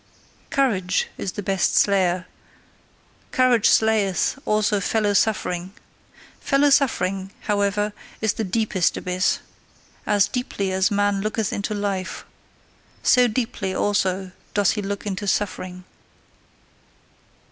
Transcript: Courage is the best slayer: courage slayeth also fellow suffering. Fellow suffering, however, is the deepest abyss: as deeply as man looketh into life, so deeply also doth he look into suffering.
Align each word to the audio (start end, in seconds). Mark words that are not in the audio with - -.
Courage 0.49 1.09
is 1.15 1.33
the 1.33 1.43
best 1.43 1.75
slayer: 1.75 2.25
courage 3.29 3.69
slayeth 3.69 4.39
also 4.47 4.79
fellow 4.79 5.13
suffering. 5.13 5.73
Fellow 6.39 6.71
suffering, 6.71 7.29
however, 7.41 7.93
is 8.19 8.33
the 8.33 8.43
deepest 8.43 8.97
abyss: 8.97 9.41
as 10.07 10.27
deeply 10.27 10.71
as 10.71 10.89
man 10.89 11.21
looketh 11.21 11.53
into 11.53 11.75
life, 11.75 12.25
so 13.03 13.27
deeply 13.27 13.75
also 13.75 14.31
doth 14.55 14.71
he 14.71 14.81
look 14.81 15.05
into 15.05 15.27
suffering. 15.27 15.83